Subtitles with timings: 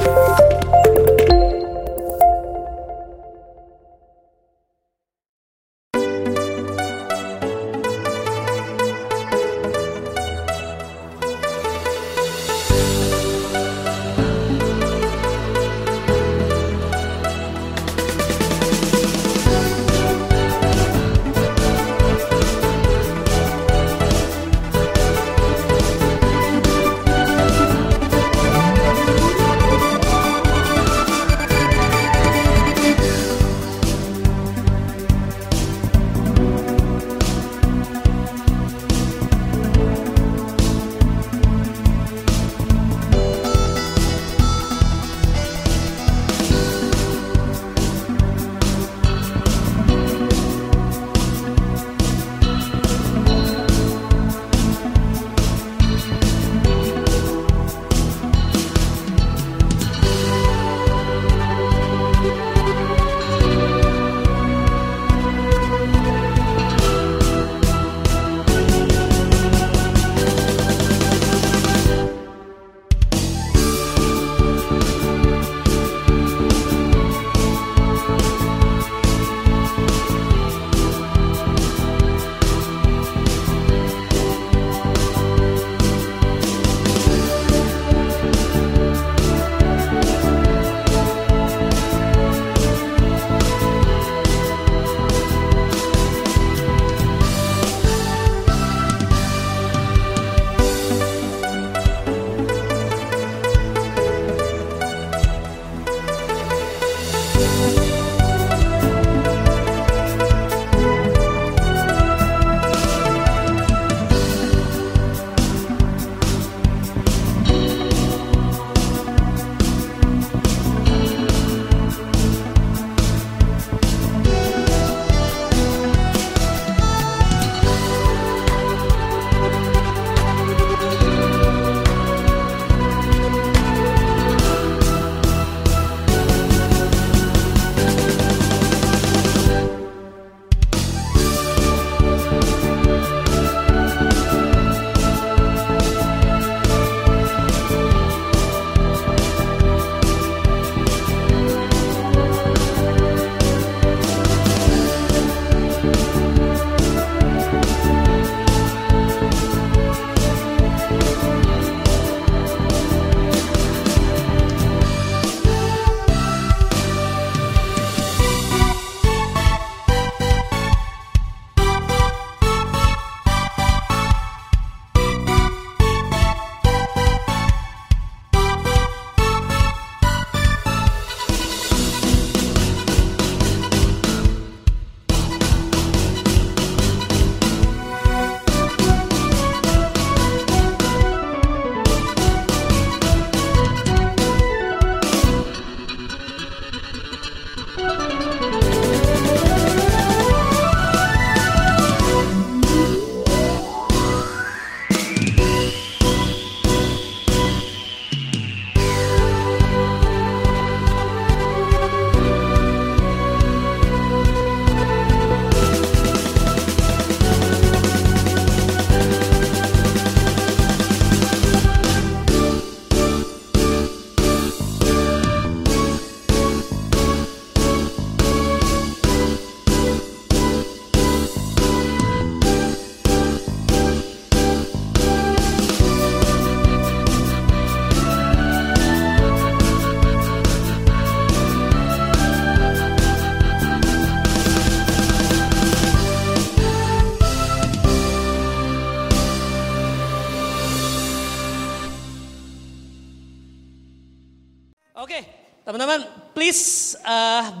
[0.00, 0.39] Teman-teman,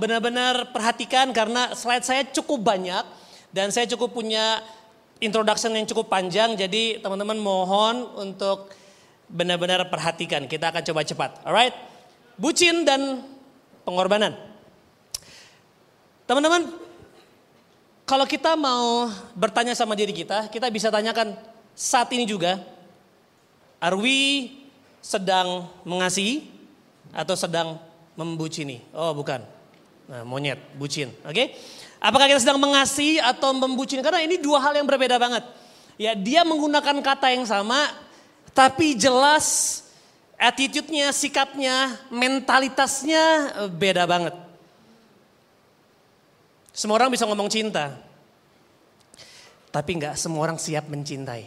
[0.00, 3.04] benar-benar perhatikan karena slide saya cukup banyak
[3.52, 4.64] dan saya cukup punya
[5.20, 6.56] introduction yang cukup panjang.
[6.56, 8.72] Jadi teman-teman mohon untuk
[9.28, 10.48] benar-benar perhatikan.
[10.48, 11.30] Kita akan coba cepat.
[11.44, 11.76] Alright?
[12.40, 13.20] Bucin dan
[13.84, 14.32] pengorbanan.
[16.24, 16.72] Teman-teman,
[18.08, 21.36] kalau kita mau bertanya sama diri kita, kita bisa tanyakan
[21.76, 22.58] saat ini juga,
[23.78, 24.50] are we
[25.04, 26.48] sedang mengasihi
[27.12, 27.76] atau sedang
[28.14, 28.84] membucini.
[28.94, 29.59] Oh bukan.
[30.10, 31.14] Nah, monyet, bucin.
[31.22, 31.30] Oke.
[31.30, 31.46] Okay?
[32.02, 34.02] Apakah kita sedang mengasihi atau membucini?
[34.02, 35.46] Karena ini dua hal yang berbeda banget.
[35.94, 37.92] Ya, dia menggunakan kata yang sama,
[38.50, 39.78] tapi jelas
[40.34, 44.34] attitude-nya, sikapnya, mentalitasnya eh, beda banget.
[46.74, 47.94] Semua orang bisa ngomong cinta.
[49.70, 51.46] Tapi nggak semua orang siap mencintai.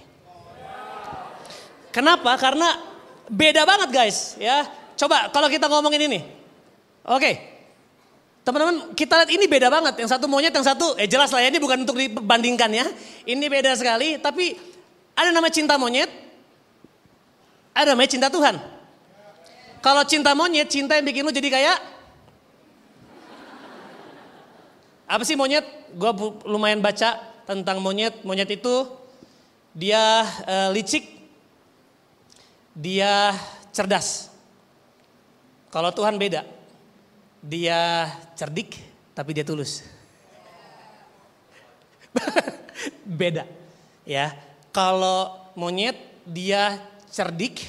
[1.92, 2.32] Kenapa?
[2.40, 2.80] Karena
[3.28, 4.64] beda banget guys ya.
[4.96, 6.20] Coba kalau kita ngomongin ini.
[7.04, 7.53] Oke.
[8.44, 10.04] Teman-teman kita lihat ini beda banget.
[10.04, 12.86] Yang satu monyet, yang satu eh jelas lah ya ini bukan untuk dibandingkan ya.
[13.24, 14.60] Ini beda sekali tapi
[15.16, 16.12] ada nama cinta monyet.
[17.72, 18.60] Ada namanya cinta Tuhan.
[19.80, 21.78] Kalau cinta monyet, cinta yang bikin lu jadi kayak
[25.08, 25.64] apa sih monyet?
[25.96, 26.12] Gue
[26.44, 28.28] lumayan baca tentang monyet.
[28.28, 28.88] Monyet itu
[29.72, 31.08] dia uh, licik,
[32.76, 33.34] dia
[33.72, 34.30] cerdas.
[35.74, 36.46] Kalau Tuhan beda,
[37.44, 38.08] dia
[38.40, 38.80] cerdik
[39.12, 39.84] tapi dia tulus.
[43.20, 43.44] beda,
[44.08, 44.32] ya.
[44.72, 46.80] Kalau monyet dia
[47.12, 47.62] cerdik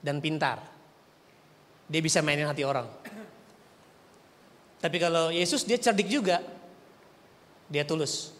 [0.00, 0.62] dan pintar.
[1.90, 2.86] Dia bisa mainin hati orang.
[4.78, 6.40] Tapi kalau Yesus dia cerdik juga.
[7.68, 8.32] Dia tulus.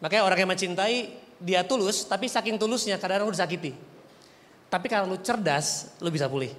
[0.00, 0.96] Makanya orang yang mencintai
[1.40, 3.72] dia tulus, tapi saking tulusnya kadang-kadang lu disakiti.
[4.72, 6.52] Tapi kalau lu cerdas, lu bisa pulih.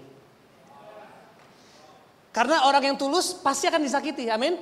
[2.32, 4.56] Karena orang yang tulus pasti akan disakiti, amin.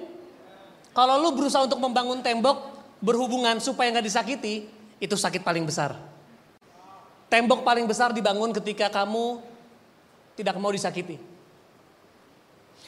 [0.89, 2.65] Kalau lu berusaha untuk membangun tembok
[2.97, 4.65] berhubungan supaya nggak disakiti,
[4.97, 5.93] itu sakit paling besar.
[7.29, 9.37] Tembok paling besar dibangun ketika kamu
[10.33, 11.21] tidak mau disakiti.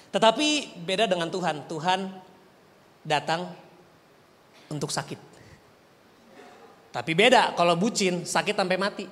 [0.10, 1.70] Tetapi beda dengan Tuhan.
[1.70, 2.00] Tuhan
[3.06, 3.54] datang
[4.68, 5.32] untuk sakit.
[6.92, 9.06] Tapi beda kalau bucin sakit sampai mati.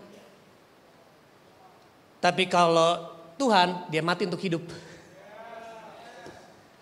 [2.19, 4.89] Tapi kalau Tuhan dia mati untuk hidup.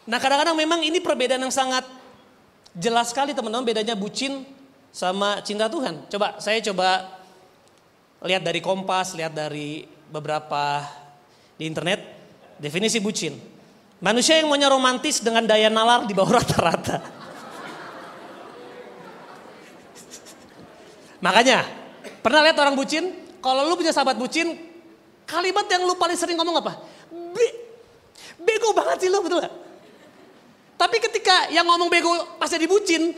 [0.08, 1.84] Nah kadang-kadang memang ini perbedaan yang sangat
[2.72, 4.48] jelas sekali teman-teman bedanya bucin
[4.88, 6.08] sama cinta Tuhan.
[6.08, 7.20] Coba saya coba
[8.24, 10.80] lihat dari Kompas, lihat dari beberapa
[11.60, 12.00] di internet
[12.56, 13.36] definisi bucin.
[14.00, 17.04] Manusia yang maunya romantis dengan daya nalar di bawah rata-rata.
[21.18, 21.66] Makanya,
[22.22, 23.10] pernah lihat orang bucin?
[23.42, 24.54] Kalau lu punya sahabat bucin,
[25.26, 26.78] kalimat yang lu paling sering ngomong apa?
[27.10, 27.48] Be
[28.38, 29.67] bego banget sih lu, betul gak?
[30.78, 33.10] Tapi ketika yang ngomong bego pasti dibucin,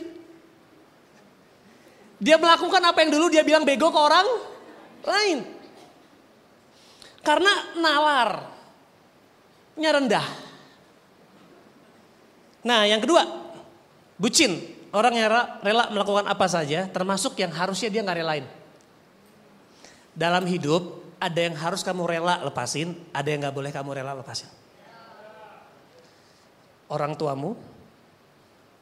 [2.16, 4.24] dia melakukan apa yang dulu dia bilang bego ke orang
[5.04, 5.44] lain.
[7.20, 8.48] Karena nalarnya
[9.92, 10.26] rendah.
[12.64, 13.24] Nah yang kedua,
[14.16, 14.80] bucin.
[14.90, 15.30] Orang yang
[15.62, 18.42] rela melakukan apa saja termasuk yang harusnya dia nggak relain.
[20.16, 24.50] Dalam hidup ada yang harus kamu rela lepasin, ada yang nggak boleh kamu rela lepasin.
[26.90, 27.54] Orang tuamu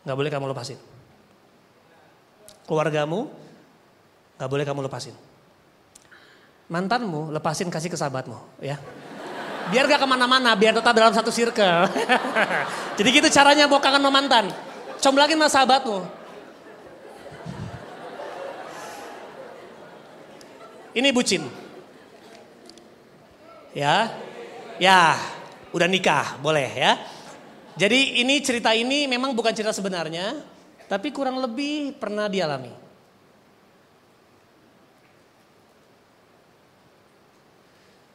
[0.02, 0.80] nggak boleh kamu lepasin.
[2.64, 3.28] Keluargamu
[4.40, 5.28] nggak boleh kamu lepasin
[6.68, 8.76] mantanmu lepasin kasih ke sahabatmu ya.
[9.68, 11.92] Biar gak ke mana-mana, biar tetap dalam satu circle.
[12.96, 14.44] Jadi gitu caranya bawa kangen sama mantan.
[14.96, 15.98] Comblangin sama sahabatmu.
[20.96, 21.44] Ini bucin.
[23.76, 24.08] Ya,
[24.80, 25.20] ya,
[25.76, 26.96] udah nikah, boleh ya.
[27.78, 30.42] Jadi ini cerita ini memang bukan cerita sebenarnya,
[30.90, 32.74] tapi kurang lebih pernah dialami.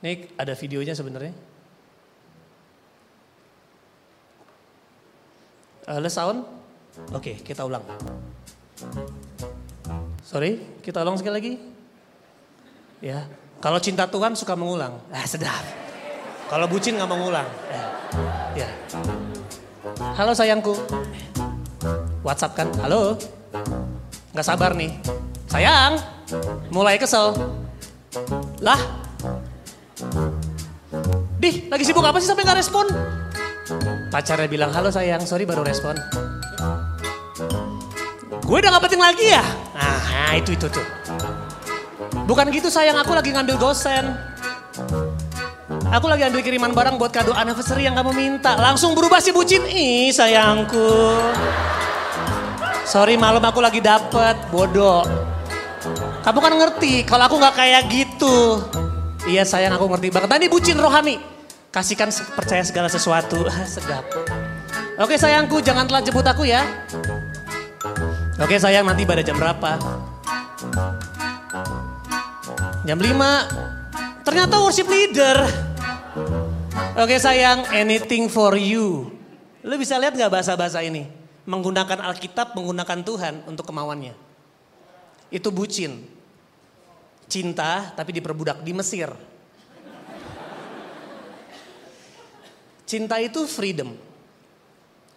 [0.03, 1.31] Ini ada videonya sebenarnya.
[5.87, 6.43] Uh, sound.
[7.15, 7.87] Oke, okay, kita ulang.
[10.27, 11.53] Sorry, kita ulang sekali lagi.
[12.99, 13.31] Ya,
[13.63, 14.99] kalau cinta Tuhan suka mengulang.
[15.07, 15.63] Ah, sedap.
[16.51, 17.47] Kalau bucin nggak mengulang.
[17.71, 18.67] Ya.
[18.67, 19.22] ya.
[19.99, 20.73] Halo sayangku.
[22.25, 22.67] WhatsApp kan?
[22.81, 23.17] Halo.
[24.33, 24.89] Nggak sabar nih.
[25.51, 26.01] Sayang,
[26.73, 27.37] mulai kesel.
[28.63, 28.79] Lah,
[31.43, 32.87] Dih, lagi sibuk apa sih sampai nggak respon?
[34.07, 35.99] Pacarnya bilang, halo sayang, sorry baru respon.
[38.43, 39.43] Gue udah gak penting lagi ya?
[39.75, 40.85] Nah, itu, itu tuh.
[42.23, 44.32] Bukan gitu sayang, aku lagi ngambil gosen.
[45.93, 48.57] Aku lagi ambil kiriman barang buat kado anniversary yang kamu minta.
[48.57, 49.61] Langsung berubah si bucin.
[49.69, 50.89] Ih sayangku.
[52.81, 55.05] Sorry malam aku lagi dapet, bodoh.
[56.25, 58.65] Kamu kan ngerti kalau aku gak kayak gitu.
[59.29, 60.29] Iya sayang aku ngerti banget.
[60.33, 61.21] Tadi bucin rohani.
[61.69, 63.45] Kasihkan percaya segala sesuatu.
[63.69, 64.01] Sedap.
[64.97, 66.65] Oke sayangku jangan telat jemput aku ya.
[68.41, 69.77] Oke sayang nanti pada jam berapa?
[72.81, 74.25] Jam 5.
[74.25, 75.72] Ternyata worship leader.
[76.93, 79.09] Oke sayang anything for you.
[79.65, 81.09] Lu bisa lihat gak bahasa-bahasa ini?
[81.49, 84.13] Menggunakan Alkitab, menggunakan Tuhan untuk kemauannya.
[85.33, 86.05] Itu bucin
[87.25, 89.09] cinta tapi diperbudak di Mesir.
[92.85, 93.97] cinta itu freedom.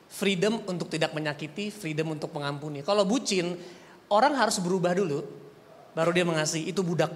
[0.08, 2.80] Freedom untuk tidak menyakiti, freedom untuk mengampuni.
[2.80, 3.52] Kalau bucin,
[4.08, 5.28] orang harus berubah dulu,
[5.92, 6.72] baru dia mengasihi.
[6.72, 7.12] Itu budak.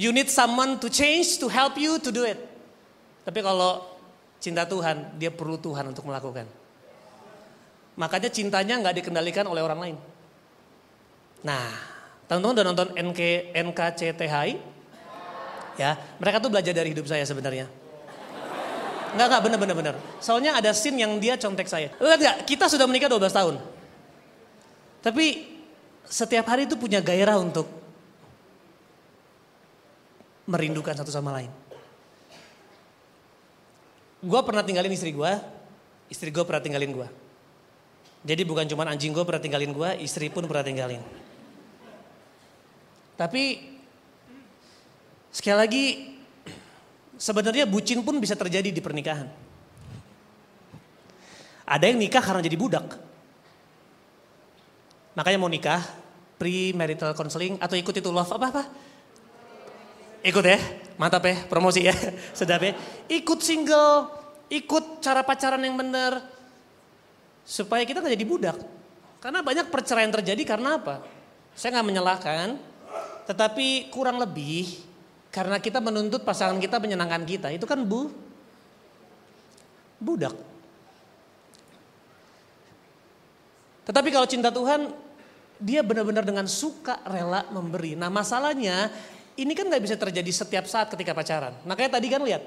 [0.00, 2.55] You need someone to change, to help you to do it.
[3.26, 3.82] Tapi kalau
[4.38, 6.46] cinta Tuhan, dia perlu Tuhan untuk melakukan.
[7.98, 9.96] Makanya cintanya nggak dikendalikan oleh orang lain.
[11.42, 11.74] Nah,
[12.30, 14.50] teman-teman udah nonton NK, NKCTHI?
[15.76, 17.66] Ya, mereka tuh belajar dari hidup saya sebenarnya.
[19.16, 19.94] Enggak, enggak, bener, bener, bener.
[20.20, 21.90] Soalnya ada scene yang dia contek saya.
[21.98, 23.54] Lihat enggak, kita sudah menikah 12 tahun.
[25.02, 25.26] Tapi
[26.06, 27.66] setiap hari itu punya gairah untuk
[30.46, 31.50] merindukan satu sama lain.
[34.22, 35.32] Gue pernah tinggalin istri gue,
[36.08, 37.08] istri gue pernah tinggalin gue.
[38.26, 41.02] Jadi bukan cuma anjing gue pernah tinggalin gue, istri pun pernah tinggalin.
[43.16, 43.42] Tapi
[45.32, 45.84] sekali lagi
[47.16, 49.24] Sebenarnya bucin pun bisa terjadi di pernikahan.
[51.64, 52.86] Ada yang nikah karena jadi budak.
[55.16, 55.80] Makanya mau nikah,
[56.36, 58.68] pre-marital counseling atau ikut itu love apa-apa?
[60.26, 60.58] Ikut ya,
[60.98, 61.94] mantap ya, promosi ya,
[62.38, 62.74] sedap ya.
[63.06, 64.10] Ikut single,
[64.50, 66.18] ikut cara pacaran yang benar.
[67.46, 68.58] Supaya kita gak jadi budak.
[69.22, 71.06] Karena banyak perceraian terjadi karena apa?
[71.54, 72.58] Saya gak menyalahkan,
[73.30, 74.82] tetapi kurang lebih
[75.30, 77.48] karena kita menuntut pasangan kita menyenangkan kita.
[77.54, 78.10] Itu kan bu
[80.02, 80.34] budak.
[83.86, 84.90] Tetapi kalau cinta Tuhan,
[85.62, 87.94] dia benar-benar dengan suka rela memberi.
[87.94, 88.90] Nah masalahnya,
[89.36, 91.52] ini kan gak bisa terjadi setiap saat ketika pacaran.
[91.68, 92.42] Makanya tadi kan lihat,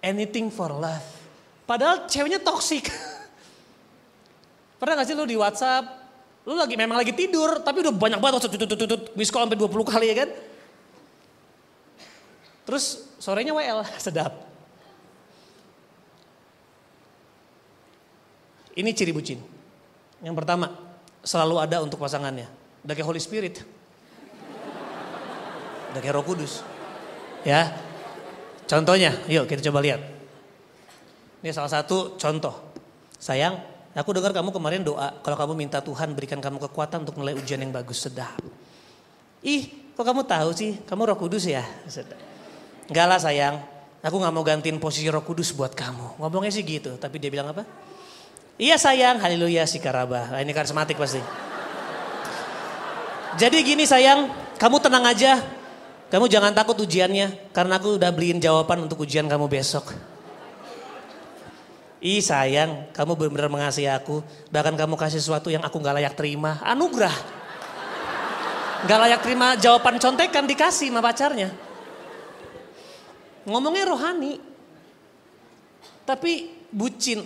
[0.00, 1.04] anything for love.
[1.68, 2.88] Padahal ceweknya toxic.
[4.80, 5.84] Pernah gak sih lu di WhatsApp,
[6.48, 9.60] lu lagi memang lagi tidur, tapi udah banyak banget tutut tutut tutut, miss call sampai
[9.60, 10.30] 20 kali ya kan?
[12.64, 14.32] Terus sorenya WL, sedap.
[18.74, 19.38] Ini ciri bucin.
[20.24, 20.72] Yang pertama,
[21.22, 22.48] selalu ada untuk pasangannya.
[22.82, 23.62] Udah kayak Holy Spirit.
[25.94, 26.66] Udah kayak Roh Kudus.
[27.46, 27.70] Ya.
[28.66, 30.02] Contohnya, yuk kita coba lihat.
[31.46, 32.74] Ini salah satu contoh.
[33.22, 33.62] Sayang,
[33.94, 37.62] aku dengar kamu kemarin doa kalau kamu minta Tuhan berikan kamu kekuatan untuk nilai ujian
[37.62, 38.42] yang bagus, sedap.
[39.46, 40.82] Ih, kok kamu tahu sih?
[40.82, 41.62] Kamu Roh Kudus ya?
[41.86, 42.18] Sedap.
[42.90, 43.62] Enggak lah sayang,
[44.02, 46.20] aku gak mau gantiin posisi roh kudus buat kamu.
[46.20, 47.64] Ngomongnya sih gitu, tapi dia bilang apa?
[48.60, 50.28] Iya sayang, haleluya si karaba.
[50.30, 51.22] Nah, ini karismatik pasti.
[53.40, 54.28] Jadi gini sayang,
[54.60, 55.40] kamu tenang aja.
[56.12, 59.94] Kamu jangan takut ujiannya, karena aku udah beliin jawaban untuk ujian kamu besok.
[62.04, 64.20] Ih sayang, kamu benar-benar mengasihi aku.
[64.52, 66.60] Bahkan kamu kasih sesuatu yang aku gak layak terima.
[66.60, 67.16] Anugerah.
[68.84, 71.48] Gak layak terima jawaban contekan dikasih sama pacarnya.
[73.48, 74.36] Ngomongnya rohani.
[76.04, 77.24] Tapi bucin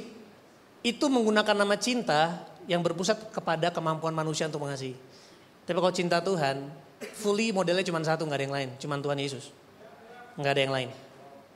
[0.87, 4.95] itu menggunakan nama cinta yang berpusat kepada kemampuan manusia untuk mengasihi.
[5.67, 6.71] Tapi kalau cinta Tuhan,
[7.19, 9.55] fully modelnya cuma satu, nggak ada yang lain, cuma Tuhan Yesus.
[10.39, 10.91] Nggak ada yang lain.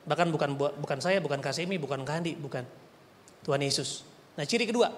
[0.06, 2.66] Bahkan bukan bukan saya, bukan Kasemi, bukan Kandi, bukan
[3.46, 4.06] Tuhan Yesus.
[4.34, 4.90] Nah ciri kedua,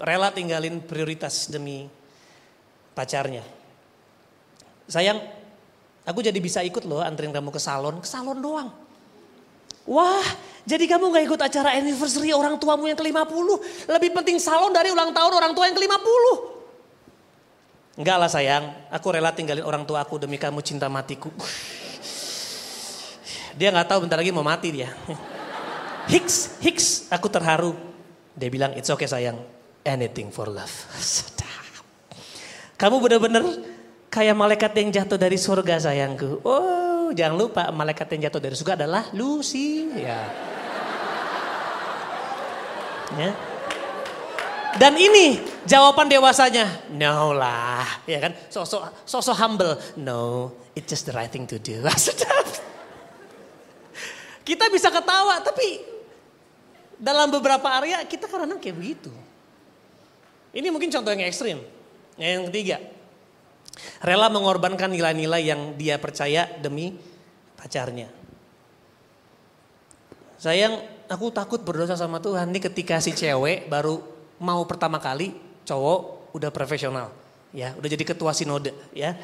[0.00, 1.88] rela tinggalin prioritas demi
[2.92, 3.44] pacarnya.
[4.86, 5.18] Sayang,
[6.06, 8.70] Aku jadi bisa ikut loh anterin kamu ke salon, ke salon doang.
[9.90, 10.22] Wah,
[10.62, 13.48] jadi kamu gak ikut acara anniversary orang tuamu yang ke-50.
[13.90, 16.24] Lebih penting salon dari ulang tahun orang tua yang ke-50.
[17.96, 21.32] Enggak lah sayang, aku rela tinggalin orang tua aku demi kamu cinta matiku.
[23.56, 24.92] Dia gak tahu bentar lagi mau mati dia.
[26.12, 27.72] Hicks, Hicks, aku terharu.
[28.36, 29.40] Dia bilang, it's okay sayang,
[29.80, 30.68] anything for love.
[32.76, 33.64] Kamu bener-bener
[34.12, 36.44] kayak malaikat yang jatuh dari surga sayangku.
[36.44, 39.88] Oh, jangan lupa malaikat yang jatuh dari surga adalah Lucy.
[39.96, 40.20] Ya.
[43.16, 43.55] ya.
[44.76, 48.32] Dan ini jawaban dewasanya, no lah, ya kan?
[48.52, 51.80] Sosok sosok humble, no, it's just the right thing to do.
[54.48, 55.80] kita bisa ketawa, tapi
[57.00, 59.12] dalam beberapa area kita kadang kayak begitu.
[60.52, 61.60] Ini mungkin contoh yang ekstrim.
[62.16, 62.76] Yang ketiga,
[64.00, 66.96] Rela mengorbankan nilai-nilai yang dia percaya demi
[67.60, 68.08] pacarnya.
[70.40, 72.52] Sayang, aku takut berdosa sama Tuhan.
[72.52, 77.12] Ini ketika si cewek baru mau pertama kali, cowok udah profesional.
[77.54, 79.16] Ya, udah jadi ketua sinode, ya.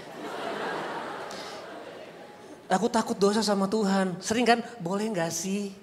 [2.73, 4.17] Aku takut dosa sama Tuhan.
[4.25, 5.77] Sering kan, boleh gak sih?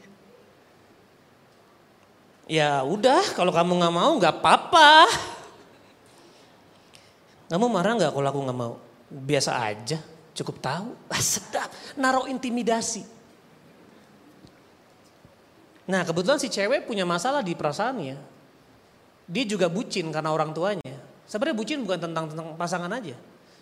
[2.49, 5.05] Ya udah, kalau kamu gak mau gak apa-apa.
[7.49, 8.73] Kamu marah nggak kalau aku nggak mau?
[9.09, 9.97] Biasa aja,
[10.37, 10.93] cukup tahu.
[11.13, 13.01] Ah, sedap, naruh intimidasi.
[15.89, 18.28] Nah kebetulan si cewek punya masalah di perasaannya.
[19.29, 20.97] Dia juga bucin karena orang tuanya.
[21.29, 23.13] Sebenarnya bucin bukan tentang, tentang pasangan aja.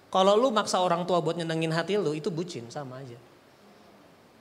[0.07, 3.19] Kalau lu maksa orang tua buat nyenengin hati lu itu bucin sama aja.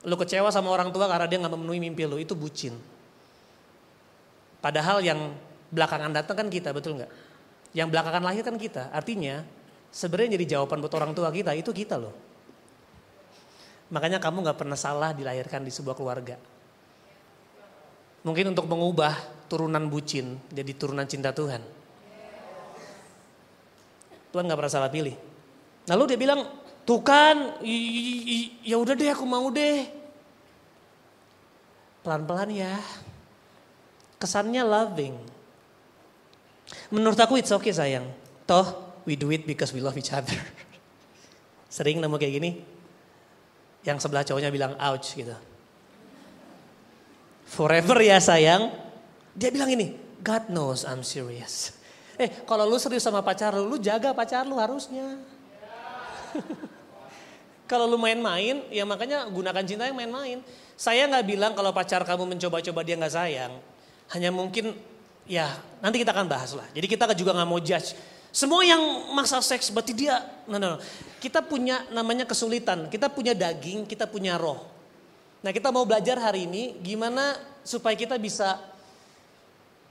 [0.07, 2.79] Lu kecewa sama orang tua karena dia nggak memenuhi mimpi lu itu bucin.
[4.63, 5.35] Padahal yang
[5.67, 7.11] belakangan datang kan kita betul nggak?
[7.75, 8.87] Yang belakangan lahir kan kita.
[8.95, 9.43] Artinya
[9.91, 12.15] sebenarnya jadi jawaban buat orang tua kita itu kita loh.
[13.91, 16.39] Makanya kamu nggak pernah salah dilahirkan di sebuah keluarga.
[18.23, 21.63] Mungkin untuk mengubah turunan bucin jadi turunan cinta Tuhan.
[24.31, 25.15] Tuhan nggak pernah salah pilih.
[25.87, 26.45] Lalu dia bilang,
[26.83, 27.63] tuh kan,
[28.61, 29.87] ya udah deh aku mau deh.
[32.03, 32.75] Pelan-pelan ya.
[34.19, 35.15] Kesannya loving.
[36.91, 38.07] Menurut aku it's okay sayang.
[38.47, 40.35] Toh we do it because we love each other.
[41.75, 42.51] Sering nemu kayak gini.
[43.83, 45.35] Yang sebelah cowoknya bilang ouch gitu.
[47.47, 48.86] Forever ya sayang.
[49.37, 49.93] Dia bilang ini,
[50.25, 51.53] God knows I'm serious.
[52.17, 55.21] Eh kalau lu serius sama pacar lu, lu jaga pacar lu harusnya.
[57.69, 60.41] kalau lu main-main, ya makanya gunakan cinta yang main-main.
[60.73, 63.53] Saya nggak bilang kalau pacar kamu mencoba-coba dia nggak sayang.
[64.17, 64.73] Hanya mungkin
[65.29, 65.45] ya
[65.77, 66.65] nanti kita akan bahas lah.
[66.73, 67.93] Jadi kita juga nggak mau judge.
[68.33, 68.81] Semua yang
[69.13, 70.17] masa seks berarti dia,
[70.49, 70.77] no, no, no.
[71.21, 74.65] Kita punya namanya kesulitan, kita punya daging, kita punya roh.
[75.45, 78.57] Nah kita mau belajar hari ini gimana supaya kita bisa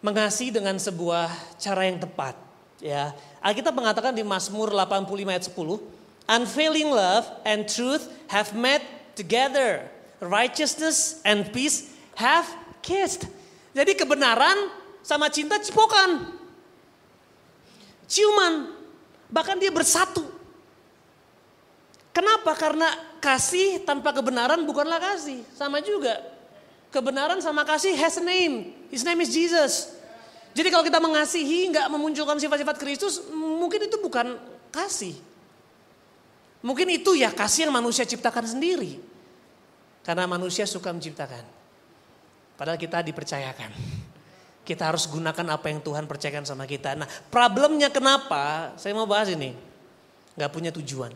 [0.07, 1.27] mengasihi dengan sebuah
[1.59, 2.39] cara yang tepat.
[2.79, 3.11] Ya,
[3.43, 5.83] Alkitab mengatakan di Mazmur 85 ayat 10,
[6.31, 8.87] unfailing love and truth have met
[9.19, 9.83] together,
[10.23, 12.47] righteousness and peace have
[12.87, 13.27] kissed.
[13.75, 14.71] Jadi kebenaran
[15.03, 16.31] sama cinta cipokan,
[18.07, 18.71] ciuman,
[19.27, 20.23] bahkan dia bersatu.
[22.15, 22.57] Kenapa?
[22.57, 22.89] Karena
[23.21, 25.45] kasih tanpa kebenaran bukanlah kasih.
[25.53, 26.17] Sama juga.
[26.89, 28.73] Kebenaran sama kasih has a name.
[28.89, 29.96] His name is Jesus.
[30.57, 34.41] Jadi kalau kita mengasihi nggak memunculkan sifat-sifat Kristus, mungkin itu bukan
[34.73, 35.13] kasih.
[36.65, 38.97] Mungkin itu ya kasih yang manusia ciptakan sendiri.
[40.01, 41.45] Karena manusia suka menciptakan.
[42.57, 43.69] Padahal kita dipercayakan.
[44.65, 46.97] Kita harus gunakan apa yang Tuhan percayakan sama kita.
[46.97, 49.53] Nah problemnya kenapa, saya mau bahas ini.
[50.41, 51.13] Gak punya tujuan.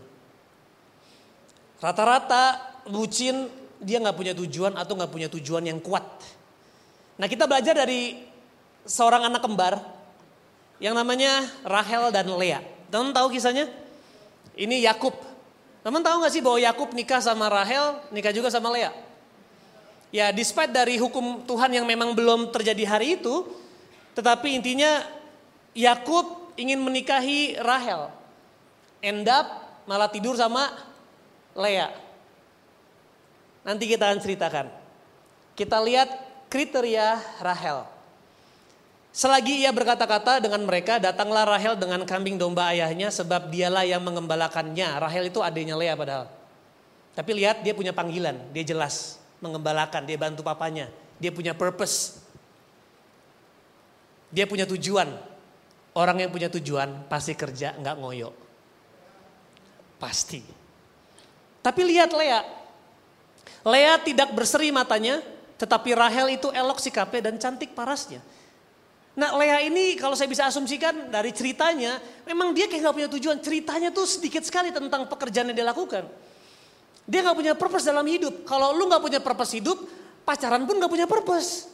[1.80, 3.48] Rata-rata bucin
[3.80, 6.04] dia nggak punya tujuan atau nggak punya tujuan yang kuat.
[7.16, 8.29] Nah kita belajar dari
[8.90, 9.78] seorang anak kembar
[10.82, 12.58] yang namanya Rahel dan Lea.
[12.90, 13.70] Teman tahu kisahnya?
[14.58, 15.14] Ini Yakub.
[15.86, 18.90] Teman tahu nggak sih bahwa Yakub nikah sama Rahel, nikah juga sama Lea?
[20.10, 23.46] Ya, despite dari hukum Tuhan yang memang belum terjadi hari itu,
[24.18, 25.06] tetapi intinya
[25.70, 28.10] Yakub ingin menikahi Rahel.
[28.98, 29.46] End up
[29.86, 30.66] malah tidur sama
[31.54, 31.94] Lea.
[33.62, 34.66] Nanti kita akan ceritakan.
[35.54, 36.10] Kita lihat
[36.50, 37.99] kriteria Rahel.
[39.10, 44.86] Selagi ia berkata-kata dengan mereka, datanglah Rahel dengan kambing domba ayahnya sebab dialah yang mengembalakannya.
[45.02, 46.30] Rahel itu adiknya Lea padahal.
[47.10, 50.86] Tapi lihat dia punya panggilan, dia jelas mengembalakan, dia bantu papanya.
[51.18, 52.22] Dia punya purpose.
[54.30, 55.10] Dia punya tujuan.
[55.90, 58.30] Orang yang punya tujuan pasti kerja nggak ngoyo.
[59.98, 60.38] Pasti.
[61.60, 62.40] Tapi lihat Lea.
[63.66, 65.20] Lea tidak berseri matanya,
[65.60, 68.22] tetapi Rahel itu elok sikapnya dan cantik parasnya.
[69.18, 73.36] Nah Lea ini kalau saya bisa asumsikan dari ceritanya, memang dia kayak gak punya tujuan.
[73.42, 76.06] Ceritanya tuh sedikit sekali tentang pekerjaan yang dia lakukan.
[77.10, 78.46] Dia gak punya purpose dalam hidup.
[78.46, 79.78] Kalau lu gak punya purpose hidup,
[80.22, 81.66] pacaran pun gak punya purpose.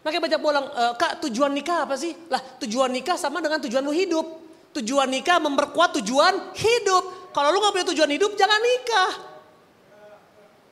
[0.00, 2.16] Makanya banyak bolang, e, kak tujuan nikah apa sih?
[2.32, 4.26] Lah tujuan nikah sama dengan tujuan lu hidup.
[4.80, 7.32] Tujuan nikah memperkuat tujuan hidup.
[7.36, 9.28] Kalau lu gak punya tujuan hidup, jangan nikah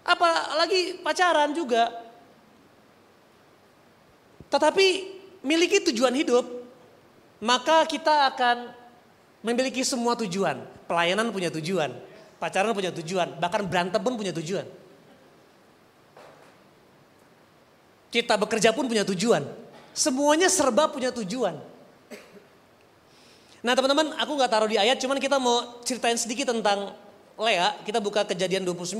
[0.06, 1.90] apalagi pacaran juga.
[4.46, 5.15] Tetapi
[5.46, 6.42] miliki tujuan hidup,
[7.38, 8.74] maka kita akan
[9.46, 10.58] memiliki semua tujuan.
[10.90, 11.94] Pelayanan punya tujuan,
[12.42, 14.66] pacaran punya tujuan, bahkan berantem pun punya tujuan.
[18.10, 19.42] Kita bekerja pun punya tujuan.
[19.94, 21.58] Semuanya serba punya tujuan.
[23.66, 26.94] Nah teman-teman aku nggak taruh di ayat cuman kita mau ceritain sedikit tentang
[27.36, 28.96] Lea, kita buka kejadian 29.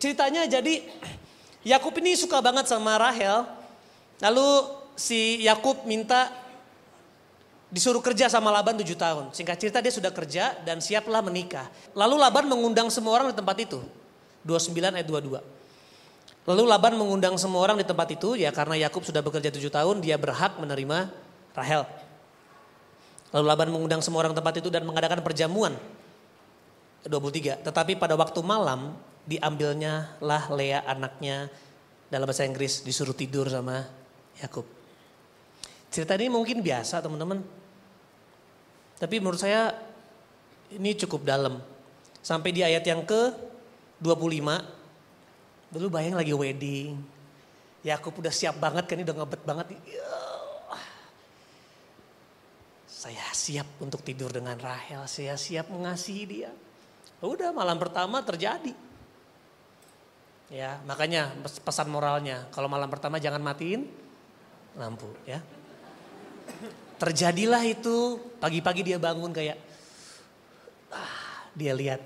[0.00, 0.80] Ceritanya jadi
[1.76, 3.44] Yakub ini suka banget sama Rahel.
[4.22, 4.48] Lalu
[4.96, 6.32] si Yakub minta
[7.70, 9.24] disuruh kerja sama Laban 7 tahun.
[9.36, 11.68] Singkat cerita dia sudah kerja dan siaplah menikah.
[11.92, 13.84] Lalu Laban mengundang semua orang di tempat itu.
[14.48, 15.42] 29 ayat 22.
[16.46, 19.96] Lalu Laban mengundang semua orang di tempat itu ya karena Yakub sudah bekerja 7 tahun
[19.98, 21.10] dia berhak menerima
[21.52, 21.82] Rahel.
[23.34, 25.74] Lalu Laban mengundang semua orang tempat itu dan mengadakan perjamuan
[27.02, 27.66] 23.
[27.66, 28.94] Tetapi pada waktu malam
[29.26, 31.50] diambilnya lah Lea anaknya
[32.06, 33.82] dalam bahasa Inggris disuruh tidur sama
[34.38, 34.75] Yakub.
[35.96, 37.40] Cerita ini mungkin biasa teman-teman.
[39.00, 39.72] Tapi menurut saya
[40.76, 41.56] ini cukup dalam.
[42.20, 43.32] Sampai di ayat yang ke
[44.04, 45.72] 25.
[45.72, 47.00] Dulu bayang lagi wedding.
[47.80, 49.66] Yakub udah siap banget kan, ini udah ngebet banget.
[52.84, 56.52] Saya siap untuk tidur dengan Rahel, saya siap mengasihi dia.
[57.24, 58.76] Udah malam pertama terjadi.
[60.52, 61.32] Ya, makanya
[61.64, 63.88] pesan moralnya, kalau malam pertama jangan matiin
[64.76, 65.40] lampu ya.
[66.96, 69.60] Terjadilah itu, pagi-pagi dia bangun kayak
[70.88, 72.00] ah, dia lihat.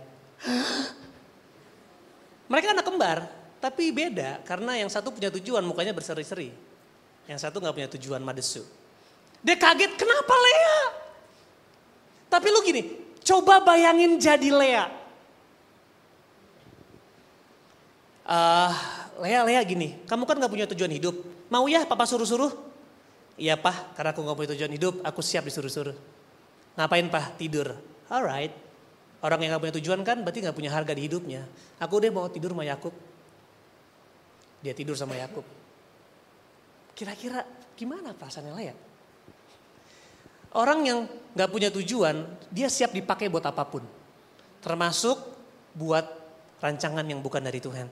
[2.51, 3.19] Mereka anak kembar,
[3.63, 6.51] tapi beda karena yang satu punya tujuan mukanya berseri-seri.
[7.31, 8.67] Yang satu nggak punya tujuan madesu.
[9.41, 10.79] Dia kaget, kenapa Lea?
[12.31, 12.83] Tapi lu gini,
[13.23, 14.85] coba bayangin jadi Lea.
[18.31, 18.71] Uh,
[19.21, 21.19] Lea, Lea gini, kamu kan gak punya tujuan hidup.
[21.51, 22.70] Mau ya papa suruh-suruh?
[23.41, 25.97] Iya pak, karena aku gak punya tujuan hidup, aku siap disuruh-suruh.
[26.77, 27.41] Ngapain pak?
[27.41, 27.73] Tidur.
[28.13, 28.53] Alright.
[29.25, 31.49] Orang yang gak punya tujuan kan berarti gak punya harga di hidupnya.
[31.81, 32.93] Aku udah mau tidur sama Yakub.
[34.61, 35.49] Dia tidur sama Yakub.
[36.93, 37.41] Kira-kira
[37.81, 38.77] gimana perasaannya Lea?
[40.53, 42.21] Orang yang gak punya tujuan,
[42.53, 43.81] dia siap dipakai buat apa pun.
[44.61, 45.17] Termasuk
[45.73, 46.05] buat
[46.61, 47.89] rancangan yang bukan dari Tuhan.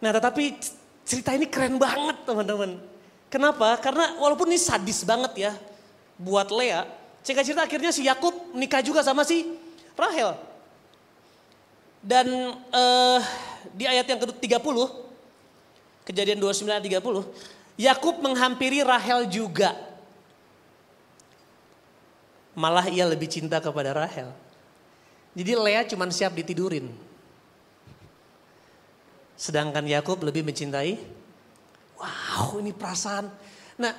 [0.00, 0.56] Nah tetapi
[1.04, 2.95] cerita ini keren banget teman-teman.
[3.26, 3.74] Kenapa?
[3.82, 5.52] Karena walaupun ini sadis banget ya
[6.16, 6.86] buat Lea.
[7.26, 9.42] Singkat cerita akhirnya si Yakub nikah juga sama si
[9.98, 10.38] Rahel.
[11.98, 13.18] Dan uh,
[13.74, 14.78] di ayat yang ke-30,
[16.06, 19.74] kejadian 29 30, Yakub menghampiri Rahel juga
[22.56, 24.32] malah ia lebih cinta kepada Rahel.
[25.36, 26.88] Jadi Lea cuma siap ditidurin.
[29.36, 30.96] Sedangkan Yakub lebih mencintai.
[31.96, 33.32] Wow, ini perasaan.
[33.80, 33.92] Nah,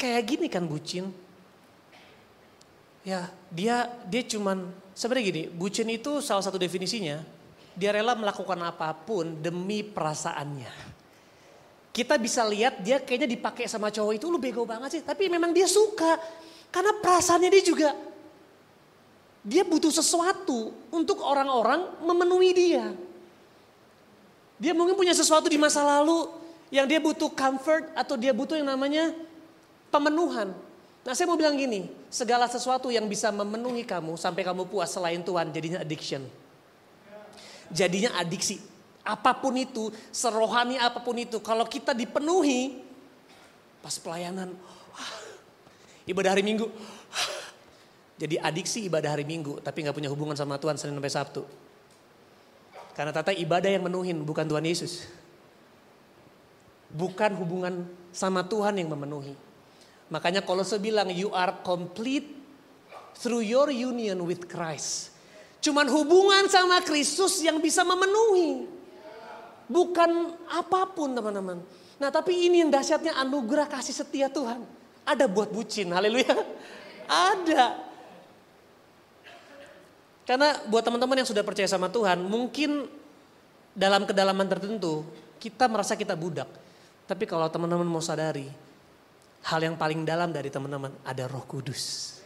[0.00, 1.12] kayak gini kan bucin.
[3.04, 7.38] Ya, dia dia cuman sebenarnya gini, bucin itu salah satu definisinya
[7.78, 10.98] dia rela melakukan apa pun demi perasaannya.
[11.94, 15.54] Kita bisa lihat dia kayaknya dipakai sama cowok itu lu bego banget sih, tapi memang
[15.54, 16.18] dia suka.
[16.68, 17.90] Karena perasaannya dia juga,
[19.46, 22.92] dia butuh sesuatu untuk orang-orang memenuhi dia.
[24.58, 26.34] Dia mungkin punya sesuatu di masa lalu
[26.68, 29.12] yang dia butuh comfort atau dia butuh yang namanya
[29.88, 30.52] pemenuhan.
[31.06, 35.24] Nah saya mau bilang gini, segala sesuatu yang bisa memenuhi kamu sampai kamu puas selain
[35.24, 36.24] Tuhan jadinya addiction.
[37.72, 38.60] Jadinya adiksi.
[39.04, 42.84] Apa pun itu, serohani apa pun itu, kalau kita dipenuhi,
[43.80, 44.52] pas pelayanan,
[46.08, 46.72] Ibadah hari Minggu.
[48.20, 51.42] Jadi adiksi ibadah hari Minggu tapi nggak punya hubungan sama Tuhan Senin sampai Sabtu.
[52.96, 55.06] Karena tata ibadah yang menuhin bukan Tuhan Yesus.
[56.88, 59.36] Bukan hubungan sama Tuhan yang memenuhi.
[60.08, 62.32] Makanya saya bilang you are complete
[63.18, 65.12] through your union with Christ.
[65.60, 68.64] Cuman hubungan sama Kristus yang bisa memenuhi.
[69.68, 71.60] Bukan apa pun teman-teman.
[72.00, 74.64] Nah tapi ini yang dahsyatnya anugerah kasih setia Tuhan.
[75.04, 76.32] Ada buat bucin, haleluya.
[77.04, 77.84] Ada.
[80.24, 82.84] Karena buat teman-teman yang sudah percaya sama Tuhan, mungkin
[83.72, 85.04] dalam kedalaman tertentu
[85.40, 86.67] kita merasa kita budak.
[87.08, 88.46] Tapi kalau teman-teman mau sadari,
[89.48, 92.20] hal yang paling dalam dari teman-teman ada Roh Kudus.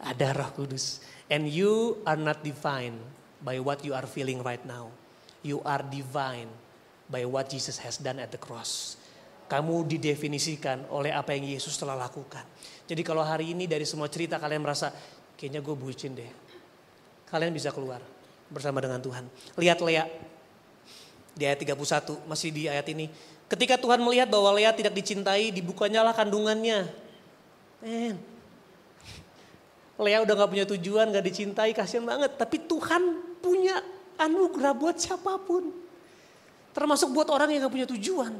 [0.00, 1.04] Ada Roh Kudus.
[1.28, 2.96] And you are not divine
[3.44, 4.88] by what you are feeling right now.
[5.44, 6.48] You are divine
[7.12, 8.96] by what Jesus has done at the cross
[9.46, 12.42] kamu didefinisikan oleh apa yang Yesus telah lakukan.
[12.86, 14.90] Jadi kalau hari ini dari semua cerita kalian merasa
[15.38, 16.30] kayaknya gue bucin deh.
[17.30, 18.02] Kalian bisa keluar
[18.50, 19.26] bersama dengan Tuhan.
[19.58, 20.04] Lihat Lea
[21.34, 23.06] di ayat 31 masih di ayat ini.
[23.46, 26.90] Ketika Tuhan melihat bahwa Lea tidak dicintai, dibukanyalah kandungannya.
[27.78, 28.18] Men,
[29.96, 32.34] Lea udah gak punya tujuan, gak dicintai, kasihan banget.
[32.34, 33.80] Tapi Tuhan punya
[34.18, 35.72] anugerah buat siapa pun.
[36.74, 38.34] Termasuk buat orang yang gak punya tujuan.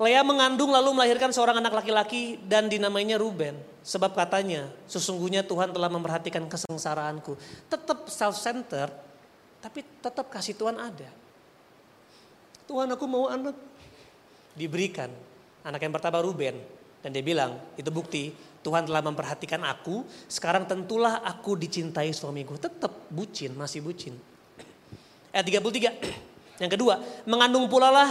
[0.00, 3.52] Lea mengandung lalu melahirkan seorang anak laki-laki dan dinamainya Ruben.
[3.84, 7.36] Sebab katanya, sesungguhnya Tuhan telah memperhatikan kesengsaraanku.
[7.68, 8.96] Tetap self-centered,
[9.60, 11.19] tapi tetap kasih Tuhan ada.
[12.70, 13.58] Tuhan aku mau anak.
[14.54, 15.10] Diberikan.
[15.66, 16.54] Anak yang pertama Ruben.
[17.02, 18.30] Dan dia bilang, itu bukti
[18.62, 20.06] Tuhan telah memperhatikan aku.
[20.30, 22.54] Sekarang tentulah aku dicintai suamiku.
[22.54, 24.14] Tetap bucin, masih bucin.
[25.34, 25.98] Ayat 33.
[26.62, 28.10] Yang kedua, mengandung pula lah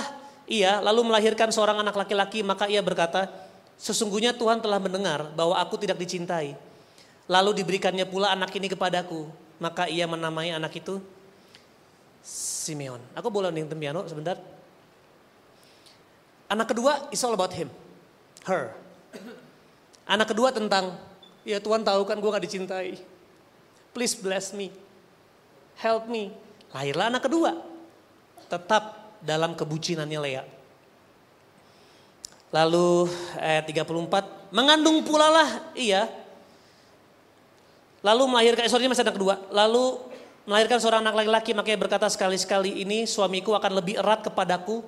[0.50, 3.32] ia lalu melahirkan seorang anak laki-laki maka ia berkata,
[3.80, 6.58] sesungguhnya Tuhan telah mendengar bahwa aku tidak dicintai.
[7.30, 9.30] Lalu diberikannya pula anak ini kepadaku.
[9.62, 11.00] Maka ia menamai anak itu
[12.24, 13.02] Simeon.
[13.16, 14.38] Aku boleh nih piano sebentar?
[16.50, 17.70] Anak kedua is all about him,
[18.50, 18.74] her.
[20.10, 20.98] Anak kedua tentang,
[21.46, 22.98] ya Tuhan tahu kan gue gak dicintai.
[23.94, 24.74] Please bless me,
[25.78, 26.34] help me.
[26.74, 27.54] Lahirlah anak kedua,
[28.50, 30.44] tetap dalam kebucinannya Lea.
[32.50, 33.06] Lalu
[33.38, 36.10] ayat 34, mengandung pula lah iya.
[38.02, 39.38] Lalu melahirkan, eh, sorry masih anak kedua.
[39.54, 40.09] Lalu
[40.50, 44.82] melahirkan seorang anak laki-laki makanya berkata sekali-sekali ini suamiku akan lebih erat kepadaku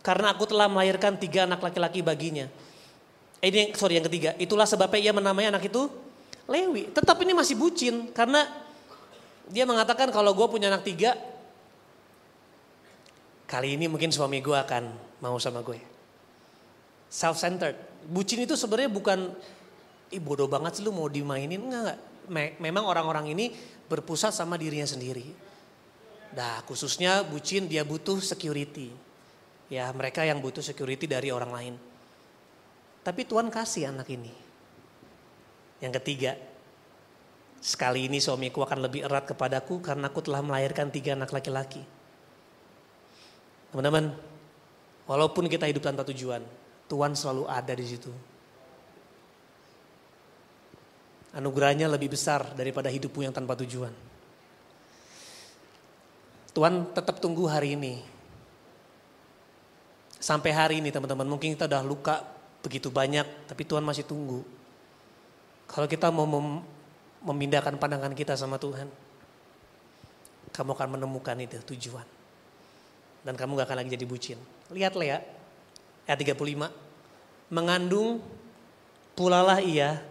[0.00, 2.48] karena aku telah melahirkan tiga anak laki-laki baginya.
[3.44, 5.92] Eh, ini sorry yang ketiga, itulah sebabnya ia menamai anak itu
[6.48, 6.88] Lewi.
[6.88, 8.48] Tetap ini masih bucin karena
[9.52, 11.12] dia mengatakan kalau gue punya anak tiga,
[13.44, 14.88] kali ini mungkin suami gue akan
[15.20, 15.76] mau sama gue
[17.12, 17.76] self-centered.
[18.08, 19.32] Bucin itu sebenarnya bukan
[20.12, 21.98] Ih bodoh banget sih lu mau dimainin enggak.
[22.32, 23.52] Memang orang-orang ini
[23.88, 25.26] berpusat sama dirinya sendiri.
[26.34, 28.90] Nah khususnya bucin dia butuh security.
[29.68, 31.74] Ya mereka yang butuh security dari orang lain.
[33.04, 34.32] Tapi Tuhan kasih anak ini.
[35.84, 36.32] Yang ketiga,
[37.60, 41.84] sekali ini suamiku akan lebih erat kepadaku karena aku telah melahirkan tiga anak laki-laki.
[43.68, 44.16] Teman-teman,
[45.04, 46.40] walaupun kita hidup tanpa tujuan,
[46.88, 48.33] Tuhan selalu ada di situ.
[51.34, 53.90] Anugerahnya lebih besar daripada hidupmu yang tanpa tujuan.
[56.54, 57.98] Tuhan tetap tunggu hari ini.
[60.22, 62.22] Sampai hari ini teman-teman, mungkin kita udah luka
[62.62, 64.46] begitu banyak, tapi Tuhan masih tunggu.
[65.66, 66.62] Kalau kita mau mem
[67.24, 68.86] memindahkan pandangan kita sama Tuhan,
[70.54, 72.06] kamu akan menemukan itu tujuan.
[73.24, 74.38] Dan kamu gak akan lagi jadi bucin.
[74.70, 75.24] Lihat Lea,
[76.04, 76.68] ayat 35.
[77.48, 78.20] Mengandung
[79.16, 80.04] pulalah ia,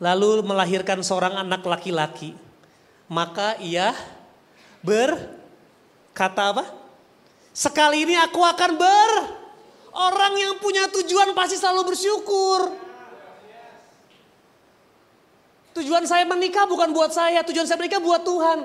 [0.00, 2.32] lalu melahirkan seorang anak laki-laki.
[3.06, 3.92] Maka ia
[4.80, 6.64] berkata apa?
[7.52, 9.10] Sekali ini aku akan ber.
[9.90, 12.72] Orang yang punya tujuan pasti selalu bersyukur.
[15.76, 18.58] Tujuan saya menikah bukan buat saya, tujuan saya menikah buat Tuhan.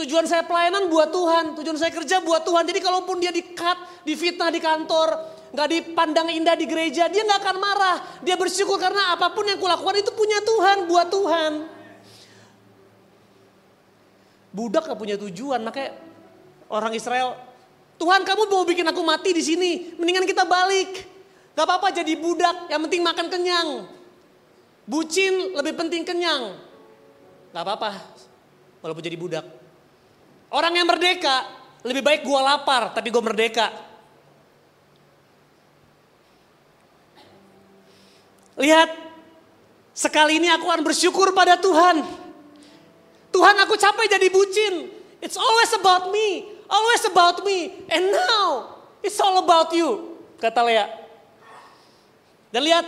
[0.00, 2.64] Tujuan saya pelayanan buat Tuhan, tujuan saya kerja buat Tuhan.
[2.64, 5.12] Jadi kalaupun dia di-cut, difitnah di kantor,
[5.52, 7.96] nggak dipandang indah di gereja, dia nggak akan marah.
[8.24, 11.52] Dia bersyukur karena apa pun yang kulakukan itu punya Tuhan, buat Tuhan.
[14.56, 15.94] Budak gak punya tujuan, makanya
[16.72, 17.38] orang Israel,
[18.00, 21.06] Tuhan kamu mau bikin aku mati di sini, mendingan kita balik.
[21.52, 23.68] Gak apa-apa jadi budak, yang penting makan kenyang.
[24.88, 26.56] Bucin lebih penting kenyang.
[27.52, 28.00] Gak apa-apa,
[28.80, 29.59] walaupun jadi budak.
[30.50, 31.46] Orang yang merdeka,
[31.86, 33.90] lebih baik gua lapar, tapi gua merdeka
[38.60, 38.92] Lihat,
[39.96, 42.04] sekali ini aku akan bersyukur pada Tuhan.
[43.32, 44.92] Tuhan aku capek jadi bucin.
[45.24, 47.88] It's always about me, always about me.
[47.88, 50.86] And now, it's all about you, kata Lea.
[52.52, 52.84] Dan lihat,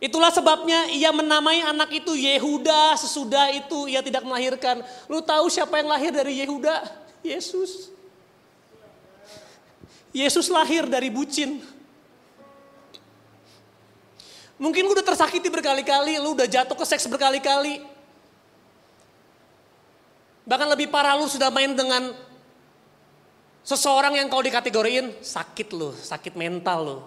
[0.00, 4.82] itulah sebabnya ia menamai anak itu Yehuda sesudah itu ia tidak melahirkan.
[5.06, 6.88] Lu tahu siapa yang lahir dari Yehuda?
[7.20, 7.92] Yesus.
[10.10, 11.62] Yesus lahir dari bucin.
[14.60, 17.80] Mungkin lu udah tersakiti berkali-kali, lu udah jatuh ke seks berkali-kali.
[20.44, 22.12] Bahkan lebih parah lu sudah main dengan
[23.64, 26.98] seseorang yang kau dikategoriin sakit lu, sakit mental lu.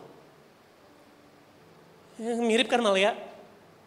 [2.23, 3.19] Ya, mirip kan Malia?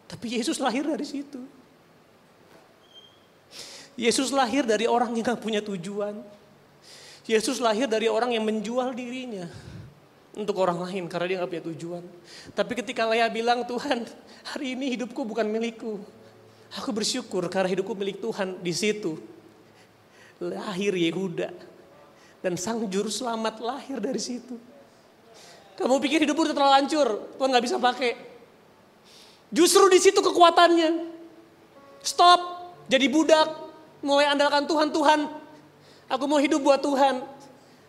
[0.05, 1.41] Tapi Yesus lahir dari situ.
[3.97, 6.21] Yesus lahir dari orang yang gak punya tujuan.
[7.25, 9.49] Yesus lahir dari orang yang menjual dirinya
[10.37, 12.03] untuk orang lain karena dia nggak punya tujuan.
[12.53, 14.05] Tapi ketika Lea bilang Tuhan
[14.53, 15.99] hari ini hidupku bukan milikku.
[16.77, 19.19] Aku bersyukur karena hidupku milik Tuhan di situ.
[20.39, 21.51] Lahir Yehuda.
[22.39, 24.55] Dan sang juru selamat lahir dari situ.
[25.77, 28.17] Kamu pikir hidupmu udah terlalu hancur, Tuhan nggak bisa pakai.
[29.53, 31.13] Justru di situ kekuatannya.
[32.01, 32.39] Stop,
[32.89, 33.47] jadi budak,
[34.01, 35.19] mulai andalkan Tuhan, Tuhan.
[36.09, 37.21] Aku mau hidup buat Tuhan.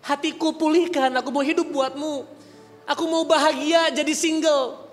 [0.04, 2.28] Hatiku pulihkan, aku mau hidup buatmu.
[2.88, 4.84] Aku mau bahagia jadi single.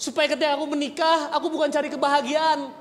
[0.00, 2.72] Supaya ketika aku menikah, aku bukan cari kebahagiaan.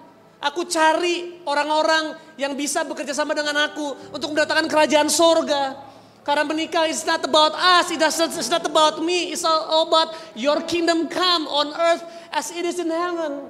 [0.42, 5.78] Aku cari orang-orang yang bisa bekerja sama dengan aku untuk mendatangkan kerajaan sorga.
[6.22, 11.10] Karena menikah is not about us, it's not about me, it's all about your kingdom
[11.10, 13.50] come on earth as it is in heaven.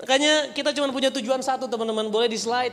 [0.00, 2.72] Makanya kita cuma punya tujuan satu teman-teman, boleh di slide.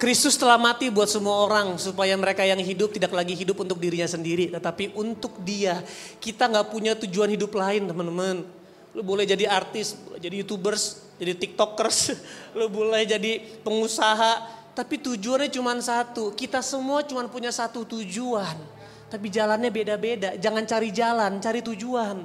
[0.00, 4.08] Kristus telah mati buat semua orang supaya mereka yang hidup tidak lagi hidup untuk dirinya
[4.08, 5.84] sendiri, tetapi untuk Dia.
[6.16, 8.48] Kita nggak punya tujuan hidup lain, teman-teman.
[8.96, 12.16] Lu boleh jadi artis, boleh jadi youtubers, jadi tiktokers,
[12.56, 16.32] lu boleh jadi pengusaha, tapi tujuannya cuma satu.
[16.32, 18.56] Kita semua cuma punya satu tujuan.
[19.12, 20.40] Tapi jalannya beda-beda.
[20.40, 22.24] Jangan cari jalan, cari tujuan.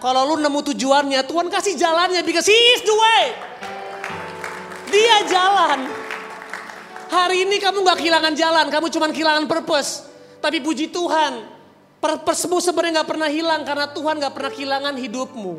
[0.00, 3.24] Kalau lu nemu tujuannya, Tuhan kasih jalannya because he is the way.
[4.88, 5.92] Dia jalan.
[7.12, 10.08] Hari ini kamu gak kehilangan jalan, kamu cuma kehilangan purpose.
[10.40, 11.44] Tapi puji Tuhan,
[12.00, 15.54] purposemu sebenarnya gak pernah hilang karena Tuhan gak pernah kehilangan hidupmu.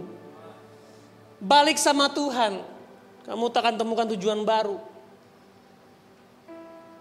[1.38, 2.66] Balik sama Tuhan,
[3.30, 4.95] kamu takkan temukan tujuan baru.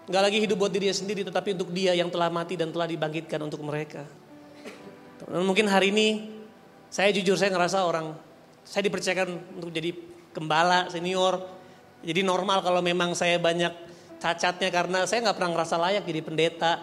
[0.05, 3.41] Gak lagi hidup buat dirinya sendiri tetapi untuk dia yang telah mati dan telah dibangkitkan
[3.41, 4.05] untuk mereka.
[5.25, 6.29] Mungkin hari ini
[6.93, 8.13] saya jujur saya ngerasa orang,
[8.61, 9.97] saya dipercayakan untuk jadi
[10.29, 11.41] gembala senior.
[12.05, 13.73] Jadi normal kalau memang saya banyak
[14.21, 16.73] cacatnya karena saya nggak pernah ngerasa layak jadi pendeta.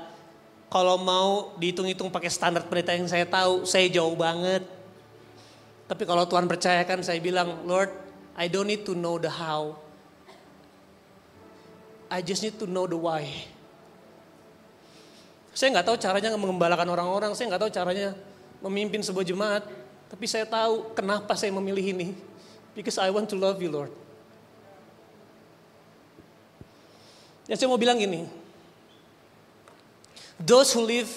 [0.72, 4.64] Kalau mau dihitung-hitung pakai standar pendeta yang saya tahu, saya jauh banget.
[5.86, 7.92] Tapi kalau Tuhan percayakan saya bilang, Lord,
[8.32, 9.76] I don't need to know the how.
[12.12, 13.24] I just need to know the why.
[15.56, 18.12] Saya nggak tahu caranya mengembalakan orang-orang, saya nggak tahu caranya
[18.60, 19.64] memimpin sebuah jemaat,
[20.12, 22.12] tapi saya tahu kenapa saya memilih ini.
[22.76, 23.92] Because I want to love you, Lord.
[27.48, 28.28] Yang saya mau bilang gini,
[30.36, 31.08] those who live,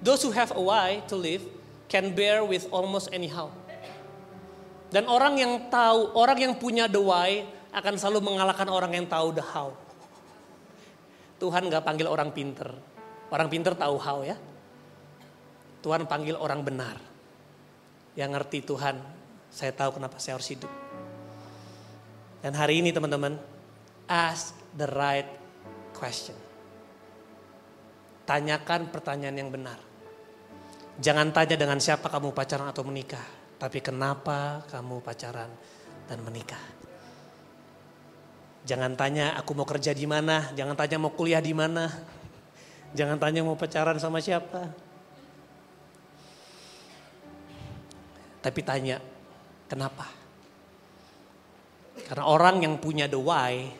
[0.00, 1.44] those who have a why to live,
[1.92, 3.52] can bear with almost anyhow.
[4.88, 9.32] Dan orang yang tahu, orang yang punya the why akan selalu mengalahkan orang yang tahu
[9.32, 9.76] the how.
[11.42, 12.70] Tuhan gak panggil orang pinter.
[13.34, 14.38] Orang pinter tahu how ya.
[15.82, 16.94] Tuhan panggil orang benar.
[18.14, 19.02] Yang ngerti Tuhan,
[19.50, 20.70] saya tahu kenapa saya harus hidup.
[22.38, 23.34] Dan hari ini teman-teman,
[24.06, 25.26] ask the right
[25.90, 26.38] question.
[28.22, 29.82] Tanyakan pertanyaan yang benar.
[31.02, 33.58] Jangan tanya dengan siapa kamu pacaran atau menikah.
[33.58, 35.50] Tapi kenapa kamu pacaran
[36.06, 36.62] dan menikah.
[38.62, 41.90] Jangan tanya aku mau kerja di mana, jangan tanya mau kuliah di mana.
[42.92, 44.68] Jangan tanya mau pacaran sama siapa.
[48.42, 49.02] Tapi tanya
[49.66, 50.06] kenapa?
[52.06, 53.70] Karena orang yang punya the why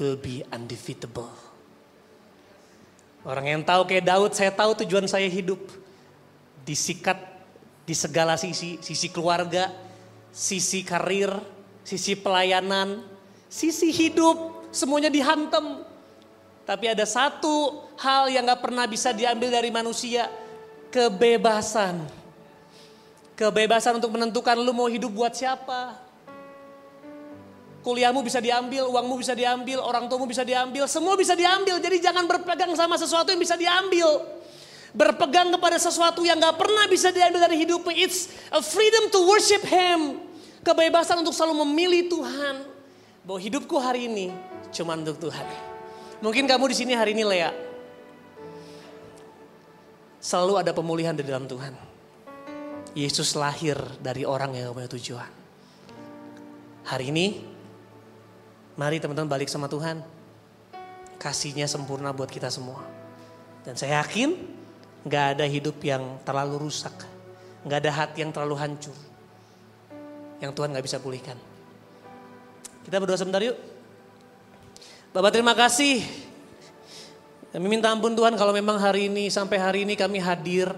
[0.00, 1.28] will be undefeatable.
[3.20, 5.60] Orang yang tahu kayak Daud, saya tahu tujuan saya hidup.
[6.64, 7.20] Disikat
[7.84, 9.68] di segala sisi, sisi keluarga,
[10.32, 11.28] sisi karir,
[11.84, 13.04] sisi pelayanan,
[13.50, 15.82] sisi hidup, semuanya dihantam.
[16.62, 20.30] Tapi ada satu hal yang gak pernah bisa diambil dari manusia,
[20.94, 22.06] kebebasan.
[23.34, 25.98] Kebebasan untuk menentukan lu mau hidup buat siapa.
[27.80, 31.80] Kuliahmu bisa diambil, uangmu bisa diambil, orang tuamu bisa diambil, semua bisa diambil.
[31.80, 34.38] Jadi jangan berpegang sama sesuatu yang bisa diambil.
[34.94, 37.90] Berpegang kepada sesuatu yang gak pernah bisa diambil dari hidupmu.
[37.98, 40.22] It's a freedom to worship Him.
[40.60, 42.69] Kebebasan untuk selalu memilih Tuhan
[43.24, 44.32] bahwa hidupku hari ini
[44.72, 45.46] cuma untuk Tuhan.
[46.20, 47.52] Mungkin kamu di sini hari ini Lea.
[50.20, 51.72] Selalu ada pemulihan di dalam Tuhan.
[52.92, 55.30] Yesus lahir dari orang yang punya tujuan.
[56.84, 57.40] Hari ini,
[58.76, 60.04] mari teman-teman balik sama Tuhan.
[61.16, 62.84] Kasihnya sempurna buat kita semua.
[63.64, 64.36] Dan saya yakin
[65.08, 66.92] gak ada hidup yang terlalu rusak.
[67.64, 68.96] Gak ada hati yang terlalu hancur.
[70.40, 71.49] Yang Tuhan gak bisa pulihkan.
[72.80, 73.60] Kita berdoa sebentar yuk.
[75.12, 76.00] Bapak terima kasih.
[77.52, 80.70] Kami minta ampun Tuhan kalau memang hari ini sampai hari ini kami hadir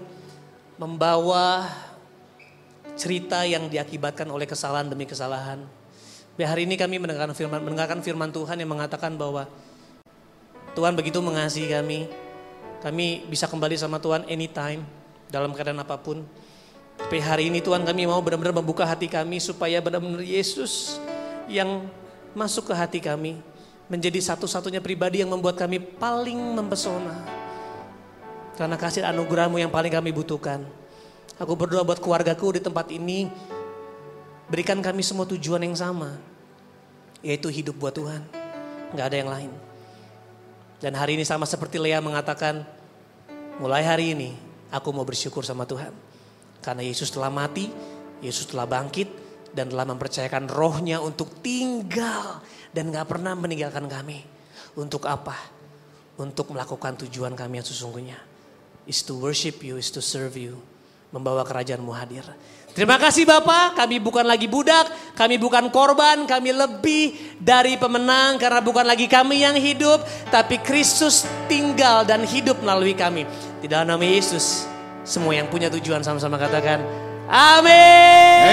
[0.75, 1.69] membawa
[2.99, 5.63] cerita yang diakibatkan oleh kesalahan demi kesalahan.
[6.33, 9.47] Tapi hari ini kami mendengarkan firman, mendengarkan firman Tuhan yang mengatakan bahwa
[10.73, 12.09] Tuhan begitu mengasihi kami.
[12.83, 14.83] Kami bisa kembali sama Tuhan anytime
[15.31, 16.25] dalam keadaan apa pun.
[16.99, 20.99] Tapi hari ini Tuhan kami mau benar-benar membuka hati kami supaya benar-benar Yesus
[21.47, 21.87] yang
[22.33, 23.39] masuk ke hati kami
[23.91, 27.13] menjadi satu-satunya pribadi yang membuat kami paling mempesona.
[28.53, 30.61] Karena kasih anugerahmu yang paling kami butuhkan.
[31.41, 33.25] Aku berdoa buat keluargaku di tempat ini.
[34.45, 36.13] Berikan kami semua tujuan yang sama.
[37.25, 38.21] Yaitu hidup buat Tuhan.
[38.93, 39.51] Gak ada yang lain.
[40.77, 42.61] Dan hari ini sama seperti Lea mengatakan.
[43.57, 44.33] Mulai hari ini
[44.69, 45.93] aku mau bersyukur sama Tuhan.
[46.61, 47.73] Karena Yesus telah mati.
[48.21, 49.22] Yesus telah bangkit
[49.53, 52.41] dan telah mempercayakan rohnya untuk tinggal
[52.73, 54.25] dan gak pernah meninggalkan kami.
[54.73, 55.37] Untuk apa?
[56.17, 58.17] Untuk melakukan tujuan kami yang sesungguhnya.
[58.89, 60.59] Is to worship you, is to serve you.
[61.13, 62.25] Membawa kerajaanmu hadir.
[62.73, 68.65] Terima kasih Bapak, kami bukan lagi budak, kami bukan korban, kami lebih dari pemenang karena
[68.65, 70.01] bukan lagi kami yang hidup,
[70.33, 73.29] tapi Kristus tinggal dan hidup melalui kami.
[73.61, 74.65] Di dalam nama Yesus,
[75.05, 76.81] semua yang punya tujuan sama-sama katakan,
[77.29, 78.33] Amin.